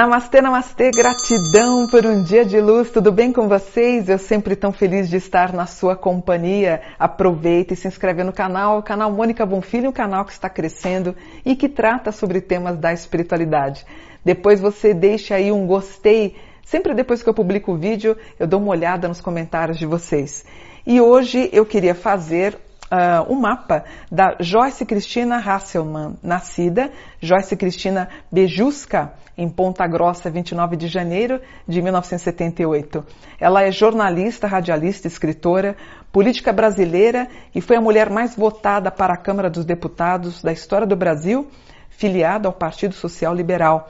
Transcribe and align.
Namastê, 0.00 0.40
namastê, 0.40 0.90
gratidão 0.90 1.86
por 1.86 2.06
um 2.06 2.22
dia 2.22 2.42
de 2.42 2.58
luz, 2.58 2.90
tudo 2.90 3.12
bem 3.12 3.30
com 3.30 3.46
vocês? 3.46 4.08
Eu 4.08 4.16
sempre 4.16 4.56
tão 4.56 4.72
feliz 4.72 5.10
de 5.10 5.18
estar 5.18 5.52
na 5.52 5.66
sua 5.66 5.94
companhia. 5.94 6.80
Aproveita 6.98 7.74
e 7.74 7.76
se 7.76 7.86
inscreve 7.86 8.24
no 8.24 8.32
canal, 8.32 8.78
o 8.78 8.82
canal 8.82 9.12
Mônica 9.12 9.44
Bonfilho, 9.44 9.90
um 9.90 9.92
canal 9.92 10.24
que 10.24 10.32
está 10.32 10.48
crescendo 10.48 11.14
e 11.44 11.54
que 11.54 11.68
trata 11.68 12.12
sobre 12.12 12.40
temas 12.40 12.78
da 12.78 12.94
espiritualidade. 12.94 13.84
Depois 14.24 14.58
você 14.58 14.94
deixa 14.94 15.34
aí 15.34 15.52
um 15.52 15.66
gostei, 15.66 16.34
sempre 16.64 16.94
depois 16.94 17.22
que 17.22 17.28
eu 17.28 17.34
publico 17.34 17.72
o 17.72 17.76
vídeo, 17.76 18.16
eu 18.38 18.46
dou 18.46 18.58
uma 18.58 18.70
olhada 18.70 19.06
nos 19.06 19.20
comentários 19.20 19.78
de 19.78 19.84
vocês. 19.84 20.46
E 20.86 20.98
hoje 20.98 21.50
eu 21.52 21.66
queria 21.66 21.94
fazer 21.94 22.56
uh, 22.90 23.32
um 23.32 23.40
mapa 23.40 23.84
da 24.10 24.36
Joyce 24.40 24.84
Cristina 24.84 25.36
Hasselmann, 25.36 26.16
nascida 26.22 26.90
Joyce 27.20 27.56
Cristina 27.56 28.08
Bejuska, 28.30 29.12
em 29.38 29.48
Ponta 29.48 29.86
Grossa, 29.86 30.28
29 30.30 30.76
de 30.76 30.88
janeiro 30.88 31.40
de 31.66 31.80
1978. 31.80 33.04
Ela 33.38 33.62
é 33.62 33.72
jornalista, 33.72 34.46
radialista, 34.46 35.06
escritora, 35.06 35.76
política 36.12 36.52
brasileira 36.52 37.28
e 37.54 37.60
foi 37.60 37.76
a 37.76 37.80
mulher 37.80 38.10
mais 38.10 38.34
votada 38.34 38.90
para 38.90 39.14
a 39.14 39.16
Câmara 39.16 39.48
dos 39.48 39.64
Deputados 39.64 40.42
da 40.42 40.52
história 40.52 40.86
do 40.86 40.96
Brasil, 40.96 41.48
filiada 41.88 42.48
ao 42.48 42.52
Partido 42.52 42.94
Social 42.94 43.34
Liberal 43.34 43.88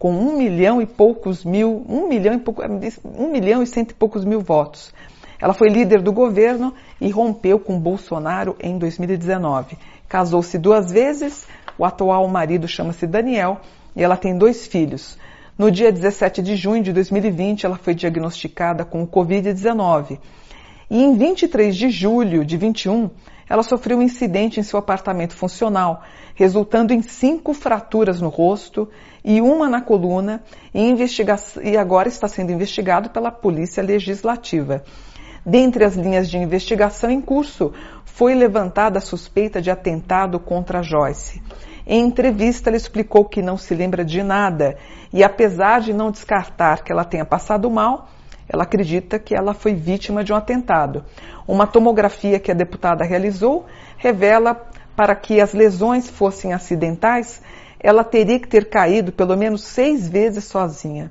com 0.00 0.12
um 0.12 0.38
milhão 0.38 0.80
e 0.80 0.86
poucos 0.86 1.44
mil, 1.44 1.84
um 1.86 2.08
milhão 2.08 2.32
e 2.32 2.38
pouco, 2.38 2.62
um 2.64 3.30
milhão 3.30 3.62
e 3.62 3.66
cento 3.66 3.90
e 3.90 3.94
poucos 3.94 4.24
mil 4.24 4.40
votos. 4.40 4.94
Ela 5.40 5.54
foi 5.54 5.68
líder 5.68 6.02
do 6.02 6.12
governo 6.12 6.74
e 7.00 7.10
rompeu 7.10 7.58
com 7.58 7.78
Bolsonaro 7.78 8.56
em 8.60 8.78
2019. 8.78 9.78
Casou-se 10.08 10.58
duas 10.58 10.90
vezes, 10.90 11.46
o 11.78 11.84
atual 11.84 12.28
marido 12.28 12.68
chama-se 12.68 13.06
Daniel 13.06 13.60
e 13.96 14.02
ela 14.02 14.16
tem 14.16 14.36
dois 14.36 14.66
filhos. 14.66 15.18
No 15.56 15.70
dia 15.70 15.92
17 15.92 16.42
de 16.42 16.56
junho 16.56 16.82
de 16.82 16.92
2020, 16.92 17.66
ela 17.66 17.76
foi 17.76 17.94
diagnosticada 17.94 18.84
com 18.84 19.02
o 19.02 19.06
Covid-19. 19.06 20.18
E 20.90 21.02
em 21.02 21.16
23 21.16 21.76
de 21.76 21.90
julho 21.90 22.44
de 22.44 22.56
21, 22.56 23.10
ela 23.48 23.62
sofreu 23.62 23.98
um 23.98 24.02
incidente 24.02 24.60
em 24.60 24.62
seu 24.62 24.78
apartamento 24.78 25.34
funcional, 25.34 26.02
resultando 26.34 26.92
em 26.92 27.02
cinco 27.02 27.52
fraturas 27.52 28.20
no 28.20 28.28
rosto 28.28 28.88
e 29.24 29.40
uma 29.40 29.68
na 29.68 29.80
coluna, 29.80 30.42
e, 30.74 30.94
e 31.62 31.76
agora 31.76 32.08
está 32.08 32.26
sendo 32.26 32.52
investigado 32.52 33.10
pela 33.10 33.30
Polícia 33.30 33.82
Legislativa. 33.82 34.82
Dentre 35.44 35.84
as 35.84 35.94
linhas 35.94 36.28
de 36.30 36.36
investigação 36.36 37.10
em 37.10 37.20
curso, 37.20 37.72
foi 38.04 38.34
levantada 38.34 38.98
a 38.98 39.02
suspeita 39.02 39.60
de 39.60 39.70
atentado 39.70 40.38
contra 40.38 40.82
Joyce. 40.82 41.42
Em 41.86 42.04
entrevista, 42.04 42.68
ela 42.68 42.76
explicou 42.76 43.24
que 43.24 43.40
não 43.40 43.56
se 43.56 43.74
lembra 43.74 44.04
de 44.04 44.22
nada 44.22 44.76
e, 45.12 45.24
apesar 45.24 45.80
de 45.80 45.92
não 45.92 46.10
descartar 46.10 46.84
que 46.84 46.92
ela 46.92 47.04
tenha 47.04 47.24
passado 47.24 47.70
mal, 47.70 48.08
ela 48.48 48.64
acredita 48.64 49.18
que 49.18 49.34
ela 49.34 49.54
foi 49.54 49.74
vítima 49.74 50.22
de 50.22 50.32
um 50.32 50.36
atentado. 50.36 51.04
Uma 51.48 51.66
tomografia 51.66 52.38
que 52.38 52.50
a 52.50 52.54
deputada 52.54 53.04
realizou 53.04 53.66
revela 53.96 54.68
para 54.94 55.14
que 55.14 55.40
as 55.40 55.54
lesões 55.54 56.10
fossem 56.10 56.52
acidentais, 56.52 57.40
ela 57.78 58.04
teria 58.04 58.38
que 58.38 58.48
ter 58.48 58.68
caído 58.68 59.12
pelo 59.12 59.36
menos 59.36 59.64
seis 59.64 60.08
vezes 60.08 60.44
sozinha. 60.44 61.10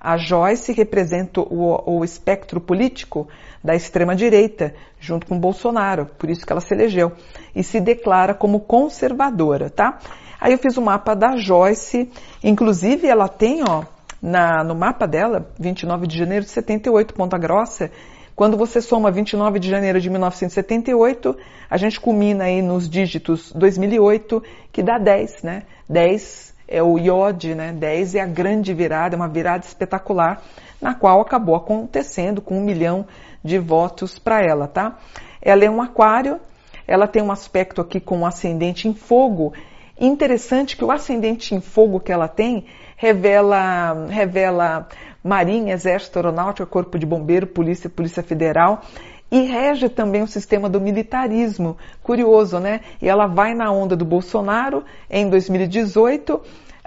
A 0.00 0.16
Joyce 0.16 0.72
representa 0.72 1.40
o, 1.40 1.98
o 1.98 2.04
espectro 2.04 2.60
político 2.60 3.28
da 3.62 3.74
extrema-direita, 3.74 4.74
junto 5.00 5.26
com 5.26 5.38
Bolsonaro, 5.38 6.06
por 6.18 6.30
isso 6.30 6.46
que 6.46 6.52
ela 6.52 6.60
se 6.60 6.72
elegeu, 6.72 7.12
e 7.54 7.62
se 7.62 7.80
declara 7.80 8.34
como 8.34 8.60
conservadora, 8.60 9.68
tá? 9.68 9.98
Aí 10.40 10.52
eu 10.52 10.58
fiz 10.58 10.76
o 10.76 10.80
um 10.80 10.84
mapa 10.84 11.14
da 11.14 11.36
Joyce, 11.36 12.10
inclusive 12.42 13.08
ela 13.08 13.28
tem, 13.28 13.62
ó, 13.68 13.82
na, 14.22 14.62
no 14.62 14.74
mapa 14.74 15.06
dela, 15.06 15.50
29 15.58 16.06
de 16.06 16.16
janeiro 16.16 16.44
de 16.44 16.50
78, 16.50 17.14
Ponta 17.14 17.36
Grossa, 17.36 17.90
quando 18.36 18.56
você 18.56 18.80
soma 18.80 19.10
29 19.10 19.58
de 19.58 19.68
janeiro 19.68 20.00
de 20.00 20.08
1978, 20.08 21.36
a 21.68 21.76
gente 21.76 22.00
culmina 22.00 22.44
aí 22.44 22.62
nos 22.62 22.88
dígitos 22.88 23.52
2008, 23.52 24.40
que 24.70 24.80
dá 24.80 24.96
10, 24.96 25.42
né? 25.42 25.64
10 25.88 26.54
é 26.68 26.82
o 26.82 26.98
iode, 26.98 27.54
né? 27.54 27.72
10 27.72 28.16
é 28.16 28.20
a 28.20 28.26
grande 28.26 28.74
virada, 28.74 29.14
é 29.14 29.16
uma 29.16 29.26
virada 29.26 29.64
espetacular, 29.64 30.42
na 30.80 30.94
qual 30.94 31.20
acabou 31.20 31.56
acontecendo 31.56 32.42
com 32.42 32.58
um 32.58 32.62
milhão 32.62 33.06
de 33.42 33.58
votos 33.58 34.18
para 34.18 34.42
ela, 34.42 34.68
tá? 34.68 34.98
Ela 35.40 35.64
é 35.64 35.70
um 35.70 35.80
aquário, 35.80 36.38
ela 36.86 37.06
tem 37.06 37.22
um 37.22 37.32
aspecto 37.32 37.80
aqui 37.80 37.98
com 37.98 38.18
um 38.18 38.26
ascendente 38.26 38.86
em 38.86 38.94
fogo. 38.94 39.54
Interessante 39.98 40.76
que 40.76 40.84
o 40.84 40.90
ascendente 40.90 41.54
em 41.54 41.60
fogo 41.60 41.98
que 41.98 42.12
ela 42.12 42.28
tem 42.28 42.66
revela, 42.96 44.06
revela 44.08 44.86
Marinha, 45.24 45.74
Exército, 45.74 46.18
Aeronáutica, 46.18 46.66
Corpo 46.66 46.98
de 46.98 47.06
Bombeiro, 47.06 47.46
Polícia, 47.46 47.88
Polícia 47.88 48.22
Federal 48.22 48.82
e 49.30 49.42
rege 49.42 49.88
também 49.88 50.22
o 50.22 50.26
sistema 50.26 50.68
do 50.68 50.80
militarismo. 50.80 51.76
Curioso, 52.02 52.58
né? 52.58 52.80
E 53.00 53.08
ela 53.08 53.26
vai 53.26 53.54
na 53.54 53.70
onda 53.70 53.94
do 53.94 54.04
Bolsonaro 54.04 54.84
em 55.10 55.28
2018 55.28 56.40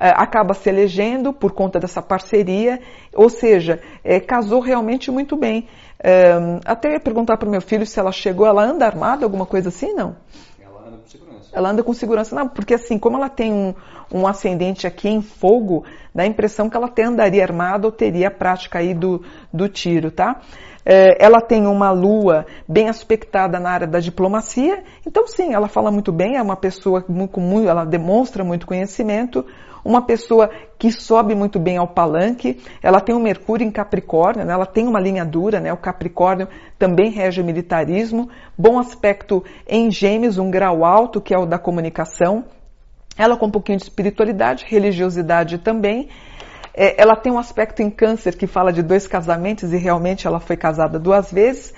eh, 0.04 0.14
acaba 0.16 0.56
se 0.56 0.68
elegendo 0.68 1.32
por 1.32 1.52
conta 1.52 1.80
dessa 1.80 2.02
parceria, 2.02 2.80
ou 3.14 3.30
seja, 3.30 3.80
é, 4.04 4.20
casou 4.20 4.60
realmente 4.60 5.12
muito 5.12 5.38
bem. 5.38 5.68
É, 6.04 6.34
até 6.66 6.98
perguntar 6.98 7.38
para 7.38 7.48
o 7.48 7.52
meu 7.52 7.62
filho 7.62 7.86
se 7.86 8.00
ela 8.00 8.12
chegou, 8.12 8.48
ela 8.48 8.64
anda 8.64 8.84
armada, 8.84 9.24
alguma 9.24 9.46
coisa 9.46 9.70
assim, 9.70 9.94
não? 9.94 10.16
Ela 11.54 11.70
anda 11.70 11.84
com 11.84 11.94
segurança. 11.94 12.32
Com 12.32 12.36
não, 12.38 12.48
porque 12.50 12.74
assim, 12.74 12.98
como 12.98 13.18
ela 13.18 13.30
tem 13.30 13.52
um, 13.52 13.74
um 14.12 14.28
ascendente 14.28 14.88
aqui 14.88 15.10
em 15.10 15.22
fogo, 15.22 15.84
dá 16.14 16.24
a 16.24 16.28
impressão 16.28 16.70
que 16.70 16.78
ela 16.78 16.88
até 16.88 17.04
andaria 17.04 17.44
armada 17.44 17.88
ou 17.88 17.92
teria 17.92 18.28
a 18.28 18.32
prática 18.32 18.80
aí 18.80 18.94
do, 18.94 19.24
do 19.54 19.68
tiro, 19.68 20.12
tá? 20.12 20.42
É, 20.86 21.24
ela 21.24 21.40
tem 21.40 21.68
uma 21.68 21.92
lua 21.92 22.46
bem 22.68 22.90
aspectada 22.90 23.60
na 23.60 23.70
área 23.70 23.88
da 23.88 24.00
diplomacia, 24.00 24.84
então 25.06 25.28
sim, 25.28 25.54
ela 25.54 25.68
fala 25.68 25.92
muito 25.92 26.12
bem, 26.12 26.38
é 26.38 26.42
uma 26.42 26.56
pessoa 26.56 27.06
muito, 27.08 27.40
muito 27.40 27.70
ela 27.70 27.86
demonstra 27.86 28.44
muito 28.44 28.66
conhecimento, 28.66 29.46
uma 29.84 30.02
pessoa 30.02 30.50
que 30.78 30.92
sobe 30.92 31.36
muito 31.36 31.60
bem 31.60 31.78
ao 31.78 31.88
palanque, 31.88 32.60
ela 32.82 33.00
tem 33.00 33.16
um 33.16 33.22
Mercúrio 33.22 33.66
em 33.66 33.72
Capricórnio, 33.72 34.46
né? 34.46 34.54
ela 34.54 34.66
tem 34.66 34.88
uma 34.88 35.00
linha 35.00 35.26
dura, 35.26 35.60
né? 35.60 35.72
o 35.72 35.78
Capricórnio 35.78 36.48
também 36.78 37.12
rege 37.12 37.42
o 37.42 37.46
militarismo, 37.46 38.30
bom 38.58 38.80
aspecto 38.80 39.44
em 39.68 39.92
Gêmeos, 39.92 40.38
um 40.38 40.50
grau 40.50 40.86
alto, 40.86 41.22
que 41.22 41.34
é 41.34 41.38
o 41.38 41.46
da 41.46 41.60
comunicação, 41.60 42.46
ela 43.18 43.38
com 43.38 43.48
um 43.48 43.52
pouquinho 43.52 43.78
de 43.78 43.84
espiritualidade, 43.84 44.66
religiosidade 44.68 45.58
também, 45.58 46.10
é, 46.74 47.02
ela 47.02 47.16
tem 47.16 47.32
um 47.32 47.38
aspecto 47.38 47.82
em 47.82 47.90
câncer 47.90 48.38
que 48.38 48.48
fala 48.48 48.72
de 48.72 48.82
dois 48.82 49.08
casamentos 49.08 49.74
e 49.74 49.78
realmente 49.78 50.26
ela 50.26 50.40
foi 50.40 50.56
casada 50.56 50.98
duas 50.98 51.32
vezes. 51.32 51.74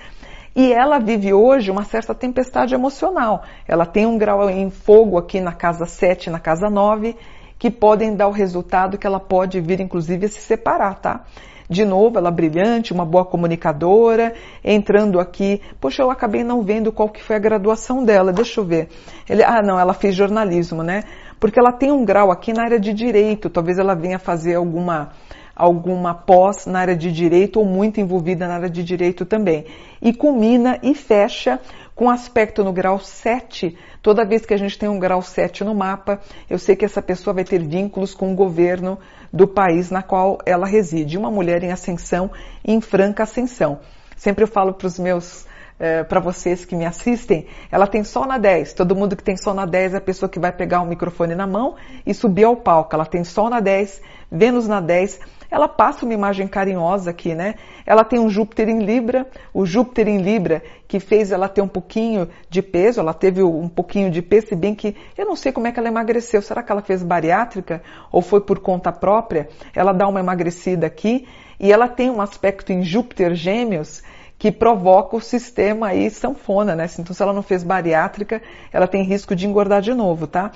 E 0.55 0.71
ela 0.71 0.99
vive 0.99 1.33
hoje 1.33 1.71
uma 1.71 1.83
certa 1.83 2.13
tempestade 2.13 2.75
emocional. 2.75 3.43
Ela 3.67 3.87
tem 3.87 4.05
um 4.05 4.19
grau 4.19 4.47
em 4.49 4.69
fogo 4.69 5.17
aqui 5.17 5.41
na 5.41 5.51
casa 5.51 5.85
7, 5.85 6.29
na 6.29 6.39
casa 6.39 6.69
9, 6.69 7.15
que 7.63 7.71
podem 7.71 8.13
dar 8.13 8.27
o 8.27 8.31
resultado 8.31 8.97
que 8.97 9.07
ela 9.07 9.21
pode 9.21 9.61
vir, 9.61 9.79
inclusive, 9.79 10.25
a 10.25 10.27
se 10.27 10.41
separar, 10.41 10.99
tá? 10.99 11.21
De 11.69 11.85
novo, 11.85 12.17
ela 12.17 12.29
brilhante, 12.29 12.91
uma 12.91 13.05
boa 13.05 13.23
comunicadora, 13.23 14.33
entrando 14.61 15.17
aqui. 15.17 15.61
Poxa, 15.79 16.03
eu 16.03 16.11
acabei 16.11 16.43
não 16.43 16.61
vendo 16.61 16.91
qual 16.91 17.07
que 17.07 17.23
foi 17.23 17.37
a 17.37 17.39
graduação 17.39 18.03
dela, 18.03 18.33
deixa 18.33 18.59
eu 18.59 18.65
ver. 18.65 18.89
Ele, 19.29 19.45
ah, 19.45 19.61
não, 19.61 19.79
ela 19.79 19.93
fez 19.93 20.13
jornalismo, 20.13 20.83
né? 20.83 21.05
porque 21.43 21.59
ela 21.59 21.73
tem 21.73 21.91
um 21.91 22.05
grau 22.05 22.31
aqui 22.31 22.53
na 22.53 22.63
área 22.63 22.79
de 22.79 22.93
direito, 22.93 23.49
talvez 23.49 23.77
ela 23.77 23.93
venha 23.93 24.17
fazer 24.17 24.55
alguma 24.55 25.09
alguma 25.55 26.13
pós 26.13 26.65
na 26.65 26.79
área 26.79 26.95
de 26.95 27.11
direito 27.11 27.59
ou 27.59 27.65
muito 27.65 27.99
envolvida 27.99 28.47
na 28.47 28.55
área 28.55 28.69
de 28.69 28.83
direito 28.83 29.25
também. 29.25 29.65
E 30.01 30.13
culmina 30.13 30.79
e 30.81 30.95
fecha 30.95 31.59
com 31.95 32.09
aspecto 32.09 32.63
no 32.63 32.73
grau 32.73 32.99
7. 32.99 33.77
Toda 34.01 34.25
vez 34.25 34.45
que 34.45 34.53
a 34.53 34.57
gente 34.57 34.77
tem 34.77 34.89
um 34.89 34.99
grau 34.99 35.21
7 35.21 35.63
no 35.63 35.75
mapa, 35.75 36.19
eu 36.49 36.57
sei 36.57 36.75
que 36.75 36.85
essa 36.85 37.01
pessoa 37.01 37.33
vai 37.33 37.43
ter 37.43 37.61
vínculos 37.61 38.13
com 38.13 38.31
o 38.31 38.35
governo 38.35 38.97
do 39.31 39.47
país 39.47 39.91
na 39.91 40.01
qual 40.01 40.39
ela 40.45 40.65
reside. 40.65 41.17
Uma 41.17 41.31
mulher 41.31 41.63
em 41.63 41.71
ascensão, 41.71 42.31
em 42.65 42.81
franca 42.81 43.23
ascensão. 43.23 43.79
Sempre 44.15 44.43
eu 44.43 44.47
falo 44.47 44.73
para 44.73 44.87
os 44.87 44.97
meus 44.97 45.45
é, 45.79 46.03
para 46.03 46.19
vocês 46.19 46.65
que 46.65 46.75
me 46.75 46.85
assistem, 46.85 47.47
ela 47.71 47.87
tem 47.87 48.03
Sol 48.03 48.25
na 48.25 48.37
10. 48.37 48.73
Todo 48.73 48.95
mundo 48.95 49.15
que 49.15 49.23
tem 49.23 49.35
Sol 49.35 49.53
na 49.53 49.65
10 49.65 49.95
é 49.95 49.97
a 49.97 50.01
pessoa 50.01 50.29
que 50.29 50.39
vai 50.39 50.51
pegar 50.51 50.81
o 50.81 50.85
microfone 50.85 51.35
na 51.35 51.47
mão 51.47 51.75
e 52.05 52.13
subir 52.13 52.43
ao 52.43 52.55
palco. 52.55 52.95
Ela 52.95 53.05
tem 53.05 53.23
Sol 53.23 53.49
na 53.49 53.59
10, 53.59 54.01
Vênus 54.31 54.67
na 54.67 54.79
10. 54.79 55.19
Ela 55.53 55.67
passa 55.67 56.03
uma 56.03 56.15
imagem 56.15 56.47
carinhosa 56.47 57.11
aqui, 57.11 57.35
né? 57.35 57.53
Ela 57.85 58.03
tem 58.03 58.17
um 58.19 58.27
Júpiter 58.27 58.67
em 58.67 58.79
Libra, 58.79 59.27
o 59.53 59.67
Júpiter 59.67 60.07
em 60.07 60.17
Libra 60.17 60.63
que 60.87 60.99
fez 60.99 61.31
ela 61.31 61.47
ter 61.47 61.61
um 61.61 61.67
pouquinho 61.67 62.27
de 62.49 62.63
peso, 62.63 62.99
ela 62.99 63.13
teve 63.13 63.43
um 63.43 63.69
pouquinho 63.69 64.09
de 64.09 64.19
peso, 64.19 64.47
se 64.47 64.55
bem 64.55 64.73
que 64.73 64.95
eu 65.15 65.27
não 65.27 65.35
sei 65.35 65.51
como 65.51 65.67
é 65.67 65.71
que 65.71 65.77
ela 65.77 65.89
emagreceu. 65.89 66.41
Será 66.41 66.63
que 66.63 66.71
ela 66.71 66.81
fez 66.81 67.03
bariátrica 67.03 67.83
ou 68.11 68.19
foi 68.19 68.41
por 68.41 68.61
conta 68.61 68.91
própria? 68.91 69.47
Ela 69.75 69.93
dá 69.93 70.07
uma 70.07 70.19
emagrecida 70.19 70.87
aqui 70.87 71.27
e 71.59 71.71
ela 71.71 71.87
tem 71.87 72.09
um 72.09 72.19
aspecto 72.19 72.73
em 72.73 72.81
Júpiter 72.81 73.35
Gêmeos 73.35 74.01
que 74.39 74.51
provoca 74.51 75.15
o 75.15 75.21
sistema 75.21 75.89
aí 75.89 76.09
sanfona, 76.09 76.75
né? 76.75 76.89
Então, 76.97 77.13
se 77.13 77.21
ela 77.21 77.31
não 77.31 77.43
fez 77.43 77.63
bariátrica, 77.63 78.41
ela 78.71 78.87
tem 78.87 79.03
risco 79.03 79.35
de 79.35 79.45
engordar 79.45 79.83
de 79.83 79.93
novo, 79.93 80.25
tá? 80.25 80.51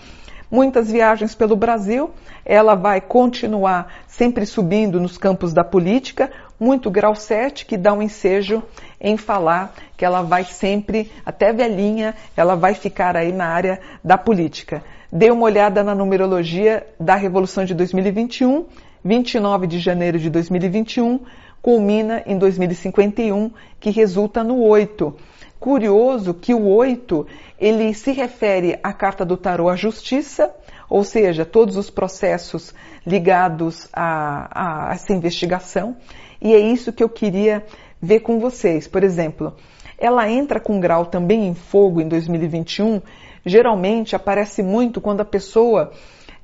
Muitas 0.50 0.92
viagens 0.92 1.36
pelo 1.36 1.56
Brasil, 1.56 2.12
ela 2.46 2.76
vai 2.76 3.02
continuar 3.02 3.94
sempre 4.08 4.46
subindo 4.46 5.00
nos 5.00 5.18
campos 5.18 5.54
da 5.54 5.64
política, 5.64 6.32
muito 6.60 6.90
grau 6.90 7.16
7, 7.16 7.66
que 7.66 7.78
dá 7.78 7.94
um 7.94 8.02
ensejo 8.02 8.64
em 9.00 9.16
falar 9.16 9.76
que 9.96 10.04
ela 10.04 10.22
vai 10.22 10.44
sempre, 10.44 11.12
até 11.26 11.54
velhinha, 11.54 12.16
ela 12.36 12.56
vai 12.56 12.74
ficar 12.74 13.16
aí 13.16 13.32
na 13.32 13.48
área 13.48 13.80
da 14.04 14.18
política. 14.18 14.84
Dê 15.12 15.30
uma 15.30 15.44
olhada 15.44 15.84
na 15.84 15.94
numerologia 15.94 16.86
da 17.00 17.16
Revolução 17.16 17.64
de 17.64 17.74
2021, 17.74 18.66
29 19.04 19.68
de 19.68 19.80
janeiro 19.80 20.20
de 20.20 20.30
2021, 20.30 21.20
culmina 21.62 22.24
em 22.26 22.38
2051, 22.38 23.52
que 23.80 23.90
resulta 23.90 24.44
no 24.44 24.62
8. 24.62 25.16
Curioso 25.60 26.34
que 26.34 26.54
o 26.54 26.68
8, 26.68 27.26
ele 27.60 27.94
se 27.94 28.12
refere 28.12 28.80
à 28.84 28.94
carta 28.94 29.26
do 29.26 29.36
tarô 29.36 29.70
à 29.70 29.76
justiça, 29.76 30.54
ou 30.90 31.04
seja, 31.04 31.46
todos 31.46 31.76
os 31.76 31.90
processos 31.90 32.74
ligados 33.06 33.90
a, 33.92 34.90
a 34.90 34.94
essa 34.94 35.14
investigação, 35.14 35.98
e 36.42 36.54
é 36.54 36.60
isso 36.60 36.94
que 36.94 37.04
eu 37.04 37.10
queria 37.10 37.66
ver 38.02 38.20
com 38.20 38.40
vocês. 38.40 38.88
Por 38.88 39.04
exemplo, 39.04 39.56
ela 39.98 40.30
entra 40.30 40.60
com 40.60 40.80
grau 40.80 41.08
também 41.08 41.48
em 41.48 41.56
fogo 41.56 42.00
em 42.00 42.08
2021, 42.08 43.02
geralmente 43.46 44.16
aparece 44.16 44.62
muito 44.62 45.02
quando 45.02 45.22
a 45.22 45.26
pessoa 45.26 45.92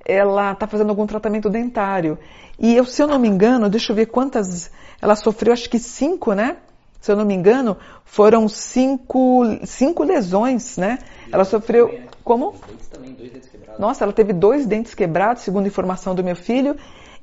ela 0.05 0.51
está 0.51 0.67
fazendo 0.67 0.89
algum 0.89 1.05
tratamento 1.05 1.49
dentário. 1.49 2.17
E 2.59 2.75
eu, 2.75 2.85
se 2.85 3.01
eu 3.01 3.07
não 3.07 3.19
me 3.19 3.27
engano, 3.27 3.69
deixa 3.69 3.91
eu 3.91 3.95
ver 3.95 4.07
quantas. 4.07 4.71
Ela 5.01 5.15
sofreu, 5.15 5.53
acho 5.53 5.69
que 5.69 5.79
cinco, 5.79 6.33
né? 6.33 6.57
Se 7.03 7.11
eu 7.11 7.17
não 7.17 7.25
me 7.25 7.33
engano, 7.33 7.75
foram 8.05 8.47
cinco, 8.47 9.41
cinco 9.65 10.05
lesões, 10.05 10.77
né? 10.77 10.99
Ela 11.29 11.43
sofreu. 11.43 11.99
Como? 12.23 12.55
Nossa, 13.77 14.05
ela 14.05 14.13
teve 14.13 14.31
dois 14.31 14.65
dentes 14.65 14.95
quebrados, 14.95 15.43
segundo 15.43 15.67
informação 15.67 16.15
do 16.15 16.23
meu 16.23 16.37
filho. 16.37 16.77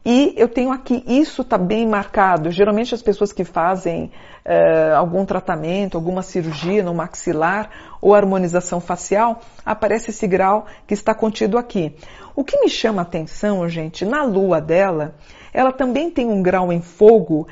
E 0.04 0.34
eu 0.36 0.48
tenho 0.48 0.70
aqui, 0.70 1.02
isso 1.06 1.40
está 1.40 1.56
bem 1.56 1.88
marcado. 1.88 2.50
Geralmente 2.50 2.94
as 2.94 3.00
pessoas 3.00 3.32
que 3.32 3.42
fazem 3.42 4.12
uh, 4.44 4.96
algum 4.96 5.24
tratamento, 5.24 5.96
alguma 5.96 6.20
cirurgia 6.20 6.82
no 6.82 6.92
maxilar 6.92 7.70
ou 8.02 8.14
harmonização 8.14 8.82
facial, 8.82 9.40
aparece 9.64 10.10
esse 10.10 10.26
grau 10.26 10.66
que 10.86 10.92
está 10.92 11.14
contido 11.14 11.56
aqui. 11.56 11.96
O 12.36 12.44
que 12.44 12.60
me 12.60 12.68
chama 12.68 13.00
a 13.00 13.02
atenção, 13.02 13.66
gente, 13.66 14.04
na 14.04 14.24
lua 14.24 14.60
dela, 14.60 15.14
ela 15.54 15.72
também 15.72 16.10
tem 16.10 16.26
um 16.26 16.42
grau 16.42 16.70
em 16.70 16.82
fogo, 16.82 17.48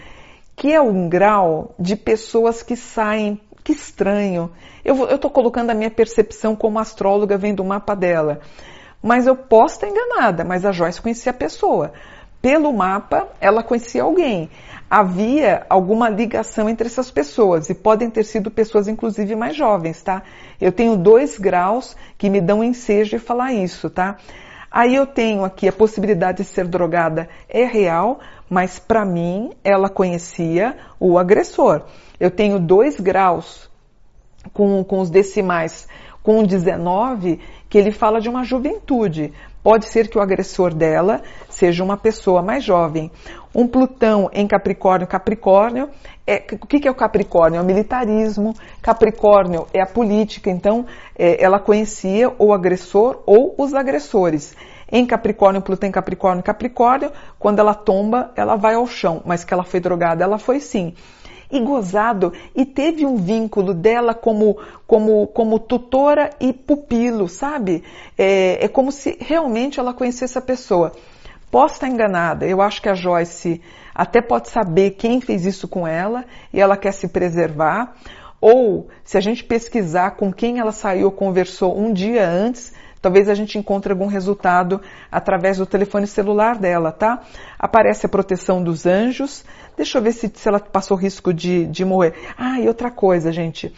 que 0.59 0.73
é 0.73 0.81
um 0.81 1.09
grau 1.09 1.73
de 1.79 1.95
pessoas 1.95 2.65
que 2.65 2.75
saem, 2.75 3.41
que 3.63 3.73
estranho. 3.73 4.51
Eu 4.85 5.15
estou 5.15 5.31
colocando 5.31 5.71
a 5.71 5.75
minha 5.75 5.91
percepção 5.91 6.57
como 6.57 6.81
astróloga 6.81 7.39
vendo 7.39 7.61
o 7.61 7.65
mapa 7.65 7.95
dela. 7.95 8.41
Mas 9.01 9.29
eu 9.29 9.37
posso 9.37 9.77
estar 9.77 9.89
enganada, 9.89 10.45
mas 10.45 10.65
a 10.65 10.73
Joyce 10.73 11.01
conhecia 11.01 11.31
a 11.31 11.35
pessoa 11.35 11.93
pelo 12.41 12.73
mapa, 12.73 13.29
ela 13.41 13.63
conhecia 13.63 14.03
alguém. 14.03 14.49
Havia 14.91 15.67
alguma 15.69 16.09
ligação 16.09 16.69
entre 16.69 16.87
essas 16.87 17.11
pessoas 17.11 17.69
e 17.69 17.75
podem 17.75 18.09
ter 18.09 18.25
sido 18.25 18.51
pessoas, 18.51 18.89
inclusive, 18.89 19.37
mais 19.37 19.57
jovens, 19.57 20.03
tá? 20.03 20.23
Eu 20.61 20.73
tenho 20.73 20.97
dois 20.97 21.39
graus 21.39 21.97
que 22.17 22.31
me 22.31 22.41
dão 22.41 22.65
ensejo 22.65 23.11
de 23.11 23.19
falar 23.19 23.53
isso, 23.53 23.91
tá? 23.91 24.17
Aí 24.71 24.95
eu 24.95 25.07
tenho 25.07 25.45
aqui 25.45 25.67
a 25.67 25.73
possibilidade 25.73 26.39
de 26.39 26.45
ser 26.45 26.67
drogada 26.67 27.29
é 27.49 27.65
real, 27.65 28.21
mas 28.51 28.79
para 28.79 29.05
mim 29.05 29.53
ela 29.65 29.89
conhecia 29.89 30.77
o 31.01 31.19
agressor. 31.19 31.83
Eu 32.21 32.31
tenho 32.31 32.59
dois 32.59 33.01
graus 33.01 33.71
com, 34.53 34.85
com 34.85 35.01
os 35.01 35.11
decimais 35.11 35.89
com 36.23 36.45
19 36.45 37.41
que 37.69 37.79
ele 37.79 37.91
fala 37.91 38.21
de 38.21 38.29
uma 38.29 38.45
juventude. 38.45 39.33
Pode 39.69 39.85
ser 39.91 40.09
que 40.09 40.17
o 40.17 40.23
agressor 40.23 40.73
dela 40.73 41.21
seja 41.51 41.85
uma 41.85 41.99
pessoa 41.99 42.41
mais 42.41 42.65
jovem. 42.65 43.13
Um 43.55 43.69
Plutão 43.69 44.31
em 44.33 44.47
Capricórnio, 44.47 45.07
Capricórnio, 45.07 45.91
é, 46.27 46.43
o 46.59 46.67
que, 46.67 46.89
é 46.89 46.91
o 46.91 46.95
Capricórnio? 46.95 47.59
É 47.59 47.61
o 47.61 47.67
militarismo, 47.67 48.55
Capricórnio 48.81 49.67
é 49.75 49.83
a 49.83 49.87
política, 49.87 50.49
então 50.49 50.87
é, 51.19 51.45
ela 51.45 51.59
conhecia 51.59 52.33
o 52.39 52.55
agressor 52.55 53.23
ou 53.27 53.55
os 53.59 53.75
agressores. 53.75 54.57
Em 54.91 55.05
Capricórnio, 55.05 55.61
Plutão 55.61 55.87
em 55.87 55.93
Capricórnio, 55.93 56.43
Capricórnio, 56.43 57.13
quando 57.39 57.59
ela 57.59 57.75
tomba, 57.75 58.33
ela 58.37 58.57
vai 58.57 58.75
ao 58.75 58.87
chão, 58.87 59.21
mas 59.27 59.45
que 59.45 59.53
ela 59.53 59.65
foi 59.65 59.81
drogada, 59.81 60.25
ela 60.25 60.39
foi 60.39 60.61
sim 60.61 60.95
e 61.51 61.61
gozado 61.61 62.33
e 62.55 62.65
teve 62.65 63.07
um 63.07 63.17
vínculo 63.17 63.73
dela 63.73 64.15
como, 64.15 64.59
como, 64.87 65.27
como 65.29 65.59
tutora 65.59 66.31
e 66.41 66.53
pupilo, 66.53 67.29
sabe? 67.29 67.83
É, 68.17 68.65
é 68.65 68.69
como 68.69 68.93
se 68.93 69.17
realmente 69.21 69.81
ela 69.81 69.95
conhecesse 69.95 70.37
a 70.39 70.43
pessoa. 70.43 70.93
Posso 71.51 71.75
estar 71.75 71.89
enganada, 71.89 72.47
eu 72.47 72.61
acho 72.61 72.83
que 72.83 72.89
a 72.89 72.95
Joyce 72.95 73.63
até 73.95 74.21
pode 74.21 74.49
saber 74.49 74.93
quem 74.93 75.21
fez 75.21 75.47
isso 75.47 75.67
com 75.67 75.87
ela 75.87 76.25
e 76.53 76.61
ela 76.61 76.77
quer 76.77 76.93
se 76.93 77.09
preservar. 77.09 77.97
Ou, 78.41 78.89
se 79.03 79.17
a 79.17 79.21
gente 79.21 79.43
pesquisar 79.43 80.13
com 80.13 80.33
quem 80.33 80.61
ela 80.61 80.71
saiu 80.71 81.07
ou 81.07 81.13
conversou 81.13 81.77
um 81.77 81.93
dia 81.93 82.29
antes, 82.29 82.73
Talvez 83.01 83.29
a 83.29 83.35
gente 83.35 83.59
encontre 83.59 83.93
algum 83.93 84.07
resultado 84.07 84.81
através 85.11 85.59
do 85.59 85.67
telefone 85.67 86.07
celular 86.07 86.57
dela, 86.57 86.91
tá? 86.91 87.23
Aparece 87.59 88.07
a 88.07 88.09
proteção 88.09 88.63
dos 88.63 88.87
anjos. 88.87 89.45
Deixa 89.77 89.99
eu 89.99 90.03
ver 90.03 90.13
se, 90.13 90.31
se 90.35 90.49
ela 90.49 90.59
passou 90.59 90.97
risco 90.97 91.33
de, 91.33 91.67
de 91.67 91.85
morrer. 91.85 92.15
Ah, 92.37 92.61
e 92.61 92.67
outra 92.67 92.91
coisa, 92.91 93.31
gente. 93.31 93.73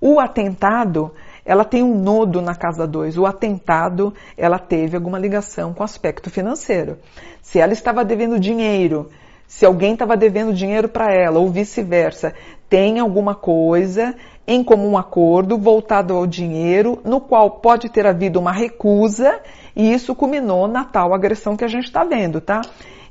O 0.00 0.18
atentado, 0.18 1.12
ela 1.44 1.64
tem 1.64 1.82
um 1.82 1.94
nodo 1.94 2.40
na 2.40 2.54
casa 2.54 2.86
2. 2.86 3.18
O 3.18 3.26
atentado, 3.26 4.14
ela 4.36 4.58
teve 4.58 4.96
alguma 4.96 5.18
ligação 5.18 5.74
com 5.74 5.82
o 5.82 5.84
aspecto 5.84 6.30
financeiro. 6.30 6.98
Se 7.42 7.58
ela 7.58 7.72
estava 7.72 8.04
devendo 8.04 8.38
dinheiro, 8.38 9.10
se 9.50 9.66
alguém 9.66 9.94
estava 9.94 10.16
devendo 10.16 10.54
dinheiro 10.54 10.88
para 10.88 11.12
ela, 11.12 11.40
ou 11.40 11.50
vice-versa, 11.50 12.32
tem 12.68 13.00
alguma 13.00 13.34
coisa 13.34 14.14
em 14.46 14.62
comum 14.62 14.96
acordo 14.96 15.58
voltado 15.58 16.14
ao 16.14 16.24
dinheiro, 16.24 17.00
no 17.04 17.20
qual 17.20 17.58
pode 17.58 17.88
ter 17.88 18.06
havido 18.06 18.38
uma 18.38 18.52
recusa 18.52 19.40
e 19.74 19.92
isso 19.92 20.14
culminou 20.14 20.68
na 20.68 20.84
tal 20.84 21.12
agressão 21.12 21.56
que 21.56 21.64
a 21.64 21.68
gente 21.68 21.86
está 21.86 22.04
vendo, 22.04 22.40
tá? 22.40 22.60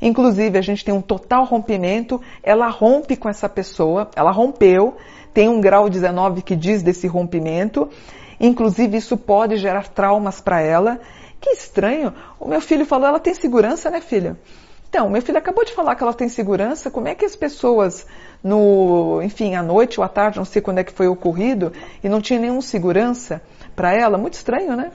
Inclusive, 0.01 0.57
a 0.57 0.61
gente 0.61 0.85
tem 0.85 0.93
um 0.93 1.01
total 1.01 1.43
rompimento, 1.43 2.21
ela 2.41 2.69
rompe 2.69 3.17
com 3.17 3.27
essa 3.27 3.49
pessoa, 3.49 4.09
ela 4.15 4.31
rompeu, 4.31 4.95
tem 5.33 5.49
um 5.49 5.59
grau 5.59 5.89
19 5.89 6.41
que 6.41 6.55
diz 6.55 6.81
desse 6.81 7.05
rompimento, 7.05 7.89
inclusive 8.39 8.95
isso 8.95 9.17
pode 9.17 9.57
gerar 9.57 9.89
traumas 9.89 10.39
para 10.39 10.61
ela. 10.61 11.01
Que 11.41 11.49
estranho, 11.49 12.13
o 12.39 12.47
meu 12.47 12.61
filho 12.61 12.85
falou, 12.85 13.09
ela 13.09 13.19
tem 13.19 13.33
segurança, 13.33 13.89
né, 13.89 13.99
filha? 13.99 14.37
Então, 14.89 15.07
meu 15.07 15.21
filho 15.21 15.37
acabou 15.37 15.63
de 15.63 15.71
falar 15.71 15.95
que 15.95 16.01
ela 16.01 16.13
tem 16.13 16.27
segurança. 16.27 16.89
Como 16.89 17.07
é 17.07 17.13
que 17.13 17.23
as 17.23 17.35
pessoas, 17.35 18.07
no, 18.43 19.21
enfim, 19.21 19.53
à 19.53 19.61
noite 19.61 19.99
ou 19.99 20.03
à 20.03 20.09
tarde, 20.09 20.39
não 20.39 20.45
sei 20.45 20.63
quando 20.63 20.79
é 20.79 20.83
que 20.83 20.91
foi 20.91 21.07
ocorrido, 21.07 21.71
e 22.03 22.09
não 22.09 22.19
tinha 22.19 22.39
nenhum 22.39 22.59
segurança 22.59 23.39
para 23.75 23.93
ela? 23.93 24.17
Muito 24.17 24.33
estranho, 24.33 24.75
né? 24.75 24.91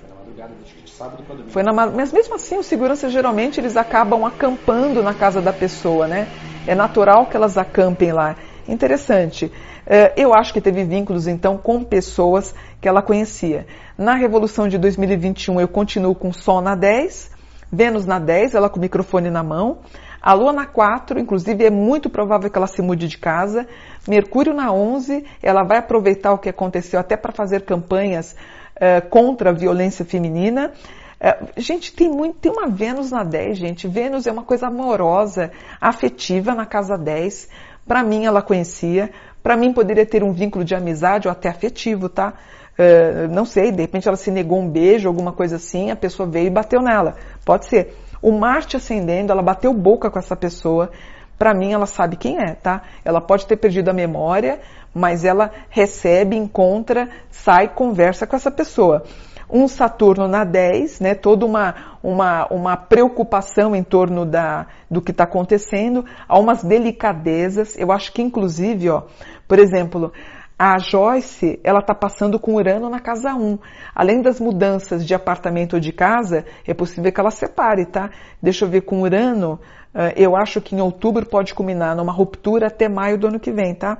Foi 1.48 1.62
na 1.62 1.72
Mas 1.72 2.12
mesmo 2.12 2.34
assim, 2.34 2.58
os 2.58 2.66
seguranças 2.66 3.12
geralmente 3.12 3.60
eles 3.60 3.76
acabam 3.76 4.24
acampando 4.24 5.02
na 5.02 5.14
casa 5.14 5.40
da 5.40 5.52
pessoa, 5.52 6.08
né? 6.08 6.26
É 6.66 6.74
natural 6.74 7.26
que 7.26 7.36
elas 7.36 7.56
acampem 7.56 8.12
lá. 8.12 8.36
Interessante. 8.66 9.52
É, 9.86 10.12
eu 10.16 10.34
acho 10.34 10.52
que 10.52 10.60
teve 10.60 10.82
vínculos 10.84 11.26
então 11.26 11.56
com 11.58 11.84
pessoas 11.84 12.54
que 12.80 12.88
ela 12.88 13.02
conhecia. 13.02 13.66
Na 13.96 14.14
Revolução 14.14 14.66
de 14.66 14.78
2021 14.78 15.60
eu 15.60 15.68
continuo 15.68 16.14
com 16.14 16.32
Sol 16.32 16.60
na 16.60 16.74
10, 16.74 17.30
Vênus 17.74 18.06
na 18.06 18.18
10, 18.18 18.54
ela 18.54 18.70
com 18.70 18.78
o 18.78 18.80
microfone 18.80 19.30
na 19.30 19.42
mão. 19.42 19.78
A 20.22 20.32
Lua 20.32 20.52
na 20.52 20.64
4, 20.64 21.20
inclusive 21.20 21.64
é 21.66 21.70
muito 21.70 22.08
provável 22.08 22.50
que 22.50 22.56
ela 22.56 22.66
se 22.66 22.80
mude 22.80 23.06
de 23.06 23.18
casa. 23.18 23.66
Mercúrio 24.08 24.54
na 24.54 24.72
11, 24.72 25.22
ela 25.42 25.62
vai 25.64 25.78
aproveitar 25.78 26.32
o 26.32 26.38
que 26.38 26.48
aconteceu 26.48 26.98
até 26.98 27.16
para 27.16 27.30
fazer 27.30 27.66
campanhas 27.66 28.34
uh, 28.76 29.06
contra 29.10 29.50
a 29.50 29.52
violência 29.52 30.02
feminina. 30.02 30.72
Uh, 31.20 31.60
gente, 31.60 31.92
tem 31.92 32.08
muito, 32.08 32.38
tem 32.38 32.50
uma 32.50 32.68
Vênus 32.68 33.10
na 33.10 33.22
10, 33.22 33.58
gente. 33.58 33.86
Vênus 33.86 34.26
é 34.26 34.32
uma 34.32 34.44
coisa 34.44 34.68
amorosa, 34.68 35.50
afetiva 35.78 36.54
na 36.54 36.64
casa 36.64 36.96
10. 36.96 37.48
Para 37.86 38.02
mim, 38.02 38.24
ela 38.24 38.40
conhecia. 38.40 39.10
Para 39.42 39.58
mim, 39.58 39.74
poderia 39.74 40.06
ter 40.06 40.22
um 40.22 40.32
vínculo 40.32 40.64
de 40.64 40.74
amizade 40.74 41.28
ou 41.28 41.32
até 41.32 41.50
afetivo, 41.50 42.08
tá? 42.08 42.32
Uh, 42.76 43.32
não 43.32 43.44
sei, 43.44 43.70
de 43.70 43.82
repente 43.82 44.08
ela 44.08 44.16
se 44.16 44.30
negou 44.30 44.58
um 44.58 44.68
beijo, 44.68 45.08
alguma 45.08 45.32
coisa 45.32 45.56
assim, 45.56 45.90
a 45.90 45.96
pessoa 45.96 46.28
veio 46.28 46.48
e 46.48 46.50
bateu 46.50 46.82
nela. 46.82 47.14
Pode 47.44 47.66
ser. 47.66 47.96
O 48.20 48.32
Marte 48.32 48.76
ascendendo, 48.76 49.30
ela 49.30 49.42
bateu 49.42 49.72
boca 49.72 50.10
com 50.10 50.18
essa 50.18 50.34
pessoa. 50.34 50.90
Para 51.38 51.52
mim, 51.52 51.72
ela 51.72 51.86
sabe 51.86 52.16
quem 52.16 52.38
é, 52.38 52.54
tá? 52.54 52.82
Ela 53.04 53.20
pode 53.20 53.46
ter 53.46 53.56
perdido 53.56 53.90
a 53.90 53.92
memória, 53.92 54.60
mas 54.94 55.24
ela 55.24 55.50
recebe, 55.68 56.36
encontra, 56.36 57.08
sai, 57.30 57.68
conversa 57.68 58.26
com 58.26 58.34
essa 58.34 58.50
pessoa. 58.50 59.04
Um 59.50 59.68
Saturno 59.68 60.26
na 60.26 60.42
10, 60.42 61.00
né? 61.00 61.14
Toda 61.14 61.44
uma, 61.44 61.74
uma, 62.02 62.46
uma 62.46 62.76
preocupação 62.76 63.76
em 63.76 63.82
torno 63.82 64.24
da, 64.24 64.66
do 64.90 65.02
que 65.02 65.10
está 65.10 65.24
acontecendo. 65.24 66.04
Há 66.26 66.38
umas 66.38 66.64
delicadezas. 66.64 67.76
Eu 67.76 67.92
acho 67.92 68.12
que, 68.12 68.22
inclusive, 68.22 68.88
ó, 68.88 69.02
por 69.46 69.58
exemplo, 69.58 70.12
A 70.58 70.78
Joyce, 70.78 71.58
ela 71.64 71.80
está 71.80 71.94
passando 71.94 72.38
com 72.38 72.54
Urano 72.54 72.88
na 72.88 73.00
casa 73.00 73.34
1. 73.34 73.58
Além 73.92 74.22
das 74.22 74.38
mudanças 74.38 75.04
de 75.04 75.12
apartamento 75.12 75.74
ou 75.74 75.80
de 75.80 75.92
casa, 75.92 76.44
é 76.64 76.72
possível 76.72 77.10
que 77.12 77.20
ela 77.20 77.32
separe, 77.32 77.84
tá? 77.86 78.10
Deixa 78.40 78.64
eu 78.64 78.68
ver 78.68 78.82
com 78.82 79.02
Urano, 79.02 79.58
eh, 79.92 80.14
eu 80.16 80.36
acho 80.36 80.60
que 80.60 80.76
em 80.76 80.80
outubro 80.80 81.26
pode 81.26 81.52
culminar 81.54 81.96
numa 81.96 82.12
ruptura 82.12 82.68
até 82.68 82.88
maio 82.88 83.18
do 83.18 83.26
ano 83.26 83.40
que 83.40 83.50
vem, 83.50 83.74
tá? 83.74 83.98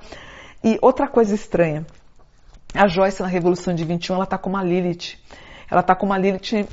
E 0.63 0.79
outra 0.81 1.09
coisa 1.09 1.35
estranha, 1.35 1.85
a 2.73 2.87
Joyce 2.87 3.21
na 3.21 3.29
Revolução 3.29 3.75
de 3.75 3.85
21, 3.85 4.15
ela 4.15 4.25
está 4.25 4.39
com 4.39 4.51
uma 4.51 4.63
Lilith. 4.63 5.19
Ela 5.69 5.81
está 5.81 5.95
com 5.97 6.07
uma 6.07 6.17
Lilith 6.17 6.69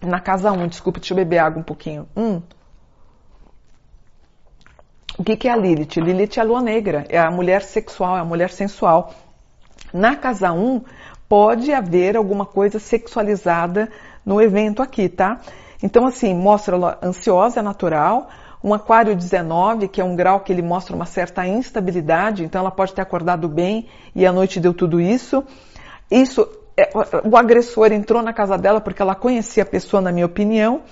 na 0.00 0.20
casa 0.20 0.52
1. 0.52 0.68
Desculpa, 0.68 1.00
deixa 1.00 1.14
eu 1.14 1.16
beber 1.16 1.38
água 1.38 1.60
um 1.60 1.64
pouquinho. 1.64 2.08
Hum. 2.16 2.40
O 5.16 5.22
que, 5.22 5.36
que 5.36 5.48
é 5.48 5.52
a 5.52 5.56
Lilith? 5.56 6.00
Lilith 6.00 6.38
é 6.38 6.40
a 6.40 6.44
lua 6.44 6.60
negra, 6.60 7.04
é 7.08 7.18
a 7.18 7.30
mulher 7.30 7.62
sexual, 7.62 8.16
é 8.16 8.20
a 8.20 8.24
mulher 8.24 8.50
sensual. 8.50 9.14
Na 9.92 10.16
casa 10.16 10.52
1, 10.52 10.82
pode 11.28 11.72
haver 11.72 12.16
alguma 12.16 12.44
coisa 12.44 12.80
sexualizada 12.80 13.88
no 14.26 14.42
evento 14.42 14.82
aqui, 14.82 15.08
tá? 15.08 15.40
Então, 15.80 16.04
assim, 16.04 16.34
mostra 16.34 16.74
ela 16.74 16.98
ansiosa, 17.00 17.62
natural. 17.62 18.28
Um 18.62 18.74
aquário 18.74 19.14
19, 19.14 19.86
que 19.86 20.00
é 20.00 20.04
um 20.04 20.16
grau 20.16 20.40
que 20.40 20.52
ele 20.52 20.62
mostra 20.62 20.96
uma 20.96 21.06
certa 21.06 21.46
instabilidade, 21.46 22.42
então 22.42 22.60
ela 22.60 22.70
pode 22.70 22.92
ter 22.92 23.02
acordado 23.02 23.48
bem 23.48 23.86
e 24.16 24.26
à 24.26 24.32
noite 24.32 24.58
deu 24.58 24.74
tudo 24.74 25.00
isso. 25.00 25.44
Isso, 26.10 26.48
é, 26.76 26.90
o 27.24 27.36
agressor 27.36 27.92
entrou 27.92 28.20
na 28.20 28.32
casa 28.32 28.58
dela 28.58 28.80
porque 28.80 29.00
ela 29.00 29.14
conhecia 29.14 29.62
a 29.62 29.66
pessoa, 29.66 30.00
na 30.00 30.10
minha 30.10 30.26
opinião, 30.26 30.82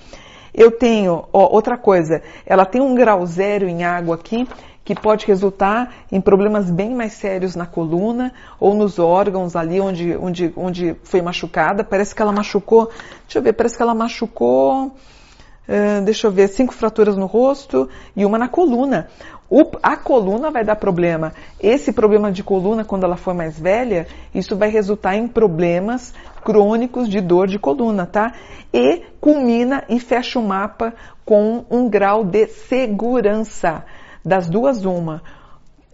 eu 0.53 0.71
tenho, 0.71 1.25
ó, 1.33 1.51
outra 1.51 1.77
coisa, 1.77 2.21
ela 2.45 2.65
tem 2.65 2.81
um 2.81 2.93
grau 2.93 3.25
zero 3.25 3.67
em 3.67 3.83
água 3.83 4.15
aqui, 4.15 4.47
que 4.85 4.93
pode 4.93 5.25
resultar 5.25 5.93
em 6.11 6.19
problemas 6.19 6.69
bem 6.69 6.93
mais 6.93 7.13
sérios 7.13 7.55
na 7.55 7.65
coluna 7.65 8.33
ou 8.59 8.73
nos 8.73 8.99
órgãos 8.99 9.55
ali 9.55 9.79
onde, 9.79 10.15
onde, 10.17 10.53
onde 10.55 10.95
foi 11.03 11.21
machucada. 11.21 11.83
Parece 11.83 12.13
que 12.13 12.21
ela 12.21 12.31
machucou, 12.31 12.89
deixa 13.23 13.39
eu 13.39 13.41
ver, 13.41 13.53
parece 13.53 13.77
que 13.77 13.81
ela 13.81 13.95
machucou, 13.95 14.87
uh, 14.87 16.01
deixa 16.03 16.27
eu 16.27 16.31
ver, 16.31 16.49
cinco 16.49 16.73
fraturas 16.73 17.15
no 17.15 17.25
rosto 17.25 17.89
e 18.15 18.25
uma 18.25 18.37
na 18.37 18.49
coluna. 18.49 19.07
O, 19.55 19.69
a 19.83 19.95
coluna 19.95 20.49
vai 20.49 20.63
dar 20.63 20.77
problema. 20.77 21.31
Esse 21.59 21.93
problema 21.93 22.31
de 22.31 22.43
coluna, 22.43 22.83
quando 22.83 23.03
ela 23.03 23.15
for 23.15 23.35
mais 23.35 23.59
velha, 23.59 24.07
isso 24.33 24.57
vai 24.57 24.67
resultar 24.67 25.15
em 25.15 25.27
problemas 25.27 26.11
crônicos 26.43 27.07
de 27.07 27.21
dor 27.21 27.45
de 27.45 27.59
coluna, 27.59 28.07
tá? 28.07 28.33
E 28.73 29.03
culmina 29.21 29.83
e 29.87 29.99
fecha 29.99 30.39
o 30.39 30.43
mapa 30.43 30.95
com 31.23 31.65
um 31.69 31.87
grau 31.87 32.23
de 32.23 32.47
segurança. 32.47 33.85
Das 34.25 34.49
duas, 34.49 34.85
uma. 34.85 35.21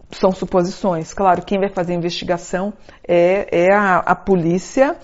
São 0.09 0.31
suposições. 0.31 1.13
Claro, 1.13 1.41
quem 1.41 1.59
vai 1.59 1.69
fazer 1.69 1.91
a 1.91 1.97
investigação 1.97 2.71
é, 3.05 3.65
é 3.65 3.75
a, 3.75 3.97
a 3.97 4.15
polícia 4.15 4.95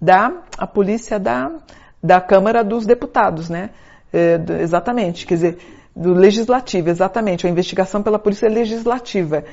da 0.00 0.30
a 0.56 0.68
polícia 0.68 1.18
da, 1.18 1.50
da 2.00 2.20
Câmara 2.20 2.62
dos 2.62 2.86
Deputados, 2.86 3.50
né? 3.50 3.70
É, 4.12 4.38
exatamente. 4.60 5.26
Quer 5.26 5.34
dizer, 5.34 5.58
do 5.94 6.12
legislativo, 6.12 6.90
exatamente. 6.90 7.46
A 7.46 7.50
investigação 7.50 8.02
pela 8.02 8.18
polícia 8.18 8.48
legislativa. 8.48 9.44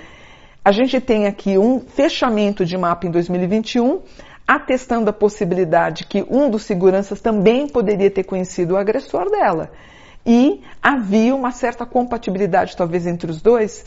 A 0.64 0.72
gente 0.72 1.00
tem 1.00 1.28
aqui 1.28 1.58
um 1.58 1.80
fechamento 1.80 2.66
de 2.66 2.78
mapa 2.78 3.08
em 3.08 3.12
2021 3.12 4.02
atestando 4.48 5.10
a 5.10 5.14
possibilidade 5.14 6.06
que 6.06 6.26
um 6.30 6.50
dos 6.50 6.64
seguranças 6.64 7.22
também 7.22 7.68
poderia 7.68 8.12
ter 8.12 8.24
conhecido 8.24 8.74
o 8.74 8.78
agressor 8.78 9.30
dela. 9.30 9.72
E 10.26 10.62
havia 10.82 11.34
uma 11.34 11.52
certa 11.52 11.86
compatibilidade, 11.86 12.76
talvez, 12.76 13.08
entre 13.08 13.32
os 13.32 13.42
dois. 13.42 13.86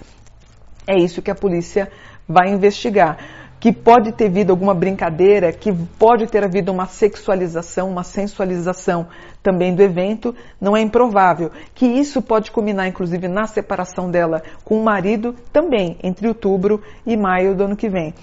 É 0.86 0.96
isso 0.96 1.22
que 1.22 1.30
a 1.30 1.34
polícia 1.34 1.90
vai 2.26 2.48
investigar. 2.48 3.18
Que 3.58 3.72
pode 3.72 4.12
ter 4.12 4.26
havido 4.26 4.52
alguma 4.52 4.74
brincadeira, 4.74 5.52
que 5.52 5.72
pode 5.72 6.26
ter 6.26 6.44
havido 6.44 6.70
uma 6.70 6.86
sexualização, 6.86 7.90
uma 7.90 8.04
sensualização 8.04 9.06
também 9.42 9.74
do 9.74 9.82
evento, 9.82 10.34
não 10.60 10.76
é 10.76 10.80
improvável. 10.80 11.50
Que 11.74 11.86
isso 11.86 12.20
pode 12.20 12.50
culminar, 12.50 12.86
inclusive, 12.86 13.28
na 13.28 13.46
separação 13.46 14.10
dela 14.10 14.42
com 14.64 14.78
o 14.78 14.84
marido 14.84 15.34
também, 15.52 15.96
entre 16.02 16.28
outubro 16.28 16.82
e 17.06 17.16
maio 17.16 17.54
do 17.54 17.64
ano 17.64 17.76
que 17.76 17.88
vem. 17.88 18.14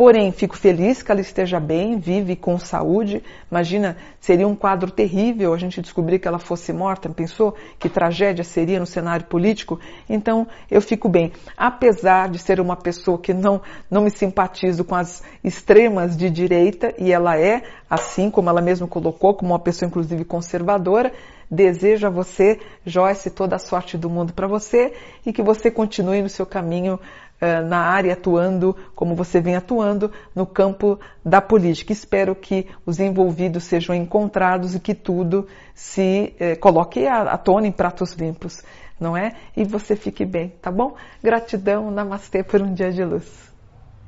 Porém, 0.00 0.32
fico 0.32 0.56
feliz 0.56 1.02
que 1.02 1.12
ela 1.12 1.20
esteja 1.20 1.60
bem, 1.60 1.98
vive 1.98 2.34
com 2.34 2.58
saúde. 2.58 3.22
Imagina, 3.50 3.98
seria 4.18 4.48
um 4.48 4.56
quadro 4.56 4.90
terrível 4.90 5.52
a 5.52 5.58
gente 5.58 5.82
descobrir 5.82 6.18
que 6.18 6.26
ela 6.26 6.38
fosse 6.38 6.72
morta. 6.72 7.10
Pensou 7.10 7.54
que 7.78 7.86
tragédia 7.86 8.42
seria 8.42 8.80
no 8.80 8.86
cenário 8.86 9.26
político? 9.26 9.78
Então, 10.08 10.46
eu 10.70 10.80
fico 10.80 11.06
bem. 11.06 11.32
Apesar 11.54 12.30
de 12.30 12.38
ser 12.38 12.60
uma 12.60 12.76
pessoa 12.76 13.18
que 13.18 13.34
não, 13.34 13.60
não 13.90 14.00
me 14.00 14.10
simpatizo 14.10 14.84
com 14.84 14.94
as 14.94 15.22
extremas 15.44 16.16
de 16.16 16.30
direita, 16.30 16.94
e 16.98 17.12
ela 17.12 17.38
é, 17.38 17.62
assim 17.90 18.30
como 18.30 18.48
ela 18.48 18.62
mesma 18.62 18.88
colocou, 18.88 19.34
como 19.34 19.52
uma 19.52 19.58
pessoa 19.58 19.86
inclusive 19.86 20.24
conservadora, 20.24 21.12
desejo 21.50 22.06
a 22.06 22.10
você, 22.10 22.58
Joyce, 22.86 23.28
toda 23.28 23.56
a 23.56 23.58
sorte 23.58 23.98
do 23.98 24.08
mundo 24.08 24.32
para 24.32 24.46
você 24.46 24.94
e 25.26 25.32
que 25.32 25.42
você 25.42 25.70
continue 25.70 26.22
no 26.22 26.28
seu 26.28 26.46
caminho 26.46 26.98
na 27.66 27.78
área 27.78 28.12
atuando 28.12 28.76
como 28.94 29.14
você 29.14 29.40
vem 29.40 29.56
atuando 29.56 30.12
no 30.34 30.46
campo 30.46 30.98
da 31.24 31.40
política. 31.40 31.92
Espero 31.92 32.34
que 32.34 32.66
os 32.84 33.00
envolvidos 33.00 33.64
sejam 33.64 33.94
encontrados 33.94 34.74
e 34.74 34.80
que 34.80 34.94
tudo 34.94 35.46
se 35.74 36.34
eh, 36.38 36.56
coloque 36.56 37.06
à 37.06 37.36
tona 37.38 37.66
em 37.66 37.72
pratos 37.72 38.12
limpos, 38.12 38.62
não 38.98 39.16
é? 39.16 39.32
E 39.56 39.64
você 39.64 39.96
fique 39.96 40.24
bem, 40.24 40.52
tá 40.60 40.70
bom? 40.70 40.94
Gratidão, 41.22 41.90
namastê 41.90 42.42
por 42.42 42.60
um 42.60 42.74
dia 42.74 42.92
de 42.92 43.04
luz. 43.04 43.49